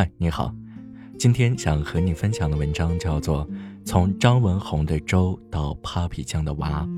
[0.00, 0.50] 嗨，你好，
[1.18, 3.46] 今天想和你分享的文章叫做
[3.84, 6.88] 《从张文红的粥到 Papi 酱的娃》。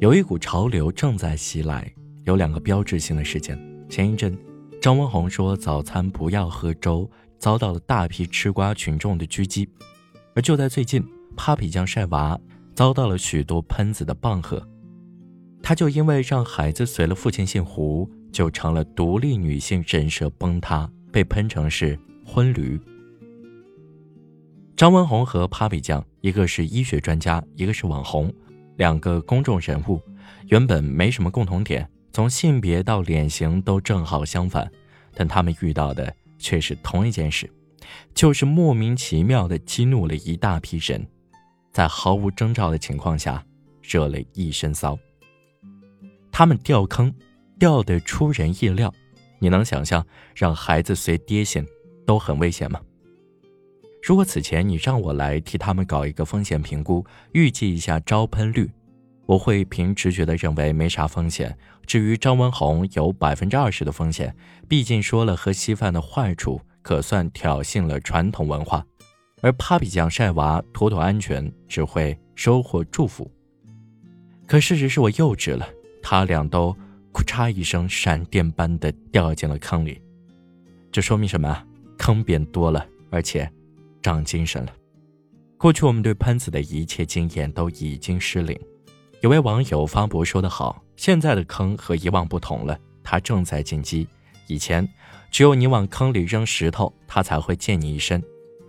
[0.00, 1.94] 有一股潮流正在袭来，
[2.24, 3.56] 有两个标志性的事件。
[3.88, 4.36] 前一阵，
[4.82, 7.08] 张文红说早餐不要喝粥，
[7.38, 9.64] 遭到了大批吃瓜群众的狙击；
[10.34, 11.00] 而就在最近
[11.36, 12.36] ，Papi 酱晒娃，
[12.74, 14.68] 遭到了许多喷子的棒喝。
[15.62, 22.78] 他就因为让孩子随了父亲姓胡，就成了独立女性人设崩塌，被喷成是婚驴。
[24.76, 28.34] 张文红和 Papi 酱，一个是医学专家，一个是网红，
[28.76, 30.02] 两个公众人物，
[30.48, 34.68] 原本没什么共同点，从性别到脸型都正好相反，
[35.14, 37.48] 但他们遇到的却是同一件事，
[38.14, 41.06] 就是莫名其妙的激怒了一大批人，
[41.70, 43.46] 在毫无征兆的情况下，
[43.80, 44.98] 惹了一身骚。
[46.32, 47.14] 他们掉坑，
[47.64, 48.92] 掉的出人意料。
[49.38, 51.66] 你能想象让孩子随爹姓
[52.04, 52.78] 都很危险吗？
[54.02, 58.70] 如果此前你让我来替他们搞一个风险评估，预计一下招喷率，
[59.24, 61.56] 我会凭直觉的认为没啥风险。
[61.86, 64.36] 至于张文红有百分之二十的风险，
[64.68, 68.84] 毕竟说了喝稀饭的坏处，可算挑衅了传统文化。
[69.40, 73.30] 而 Papi 酱晒娃妥妥安全，只会收获祝福。
[74.46, 75.66] 可事实是我幼稚了。
[76.02, 76.76] 他俩都
[77.14, 79.98] “咔嚓”一声，闪电般的掉进了坑里。
[80.92, 81.64] 这说明什么？
[81.96, 83.50] 坑变多了，而且
[84.02, 84.74] 长精神了。
[85.56, 88.58] 过去我们对喷子的一切经验都已经失灵。
[89.20, 94.06] 有位网友发博说得好：“现在的坑和以往不同了，它正在进击。
[94.48, 94.86] 以前
[95.30, 98.20] 只有你往坑里扔石头，它才会溅你一身；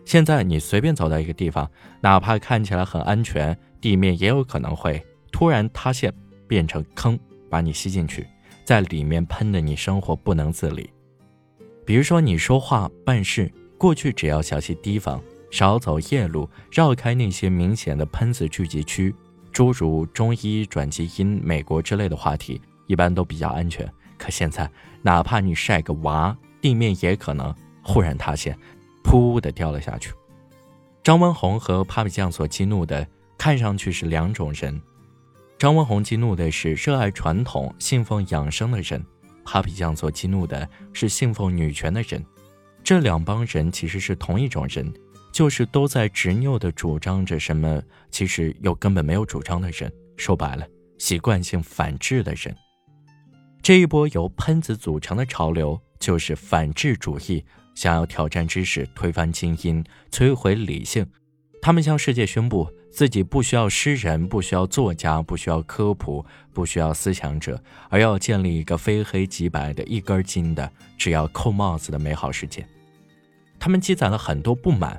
[0.06, 6.14] 现在你随便走到一个地方，哪怕看起来很安全，地面也有可能会突然塌陷。”
[6.48, 7.18] 变成坑，
[7.50, 8.24] 把你吸进去，
[8.66, 10.90] 在里面喷的你生活不能自理。
[11.86, 19.14] 比如说你说话办事，过去只要小心提防，少走夜路，绕开那些明显的喷子聚集区，
[19.52, 23.88] 诸如中医、转基因、美国之类的话题，一般都比较安全。
[24.18, 24.70] 可现在，
[25.04, 27.54] 哪怕你晒个娃，地面也可能
[27.84, 28.58] 忽然塌陷，
[29.04, 30.12] 噗的掉了下去。
[31.04, 33.08] 张文红和帕米酱所激怒的，
[33.38, 34.82] 看上去是两种人。
[35.58, 39.02] 张文红激怒的是热爱传统、信奉养生的人
[39.46, 42.24] ，Papi 酱所激怒的是信奉女权的人。
[42.84, 44.94] 这两帮人其实是同一种人，
[45.32, 49.90] 就是都在执拗地主张着什么，其实又根本没有主张的人。
[50.18, 50.68] 说白了，
[50.98, 52.54] 习惯性反制的人。
[53.62, 57.44] 这一波由喷子组成的潮流，就是反智主义，
[57.76, 61.08] 想要挑战知识、推翻精英、摧毁理性。
[61.62, 62.70] 他们向世界宣布。
[62.96, 72.66] 自己不需要诗人，不需要作家，不需要科普，不需要思想者，而要建立一个非黑即白的、一根筋的、只要扣帽子的美好世界。
[73.60, 74.98] 他们积攒了很多不满，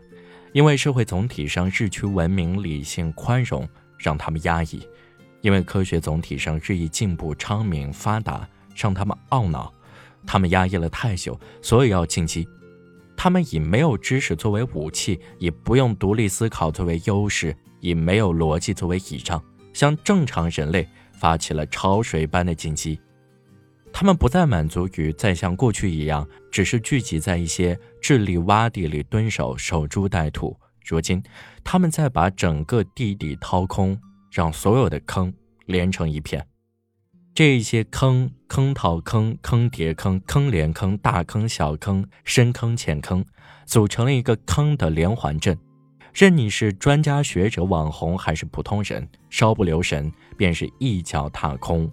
[0.53, 3.67] 因为社会总体上日趋文明、理性、宽容，
[3.99, 4.87] 让他们压抑；
[5.41, 9.73] 因为科学总体上日益进步、昌明、发达，让他们懊恼。
[10.27, 12.47] 他们压抑了太久，所以要进击。
[13.17, 17.57] 他们以没有知识作为武器，以不用独立思考作为优势。
[17.87, 19.41] 以没有逻辑作为倚仗，
[19.73, 22.99] 向正常人类发起了潮水般的进击。
[23.93, 30.59] 他们不再满足于再像过去一样，只是聚集在一些智力洼地里蹲守、守株待兔。
[30.85, 31.23] 如今，
[31.63, 33.97] 他们在把整个地底掏空，
[34.33, 35.33] 让所有的坑
[35.67, 36.45] 连成一片。
[37.35, 43.25] 这些坑、坑套坑、坑叠坑、坑连坑、大坑、小坑、深坑、浅坑，
[43.65, 45.57] 组成了一个坑的连环阵。
[46.17, 51.93] 任你是专家学者、网红还是普通人，稍不留神便是一脚踏空。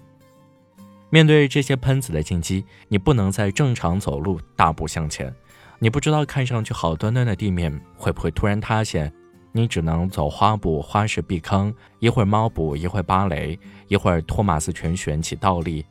[1.10, 5.36] 面对这些喷子的进击，你不能再正常走路，大步向前。
[5.78, 9.12] 你不知道看上去好端端的地面会不会突然塌陷，
[9.52, 13.60] 你只能走花步，花式避坑，一会儿猫步，一会儿芭蕾，
[13.90, 15.86] 一会儿托马斯全旋起倒立。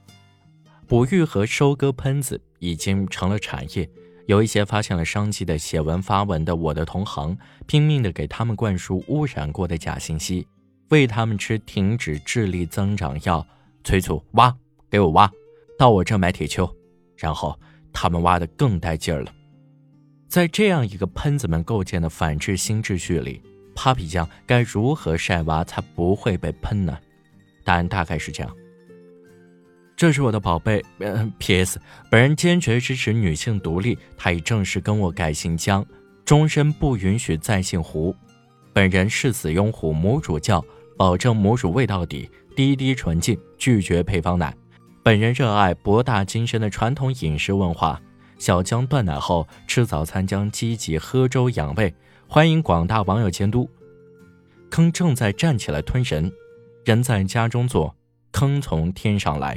[0.86, 3.86] 哺育和收割喷子已经成了产业。
[4.26, 7.36] 有一些发现了商机的写文发文的我的同行，
[7.66, 10.46] 拼命的给他们灌输污染过的假信息，
[10.90, 13.44] 喂他们吃停止智力增长药，
[13.82, 14.54] 催促挖，
[14.88, 15.30] 给我挖，
[15.78, 16.72] 到我这买铁锹，
[17.16, 17.58] 然后
[17.92, 19.32] 他们挖的更带劲儿了。
[20.28, 23.42] 在这样一个喷子们构建的反制新秩序里
[23.74, 26.96] ，Papi 酱该如何晒娃才不会被喷呢？
[27.64, 28.56] 答案大概是这样。
[30.02, 31.78] 这是我的宝贝，嗯，PS
[32.10, 35.86] 本人坚决支持女性独立，她已正式跟我改姓江，
[36.24, 38.12] 终身不允许再姓胡。
[38.72, 40.60] 本人誓死拥护母乳教，
[40.96, 44.52] 保证母乳喂到底，滴滴纯净，拒绝配方奶。
[45.04, 48.02] 本人热爱博大精深的传统饮食文化。
[48.38, 51.94] 小江断奶后吃早餐将积极喝粥养胃，
[52.26, 53.70] 欢迎广大网友监督。
[54.68, 56.32] 坑正在站起来吞人，
[56.84, 57.94] 人在家中坐，
[58.32, 59.56] 坑从天上来。